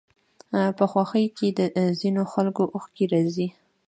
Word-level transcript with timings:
په 0.77 0.83
خوښيو 0.91 1.35
کې 1.37 1.47
د 1.59 1.59
ځينو 1.99 2.21
خلکو 2.33 2.63
اوښکې 2.73 3.05
راځي. 3.13 3.47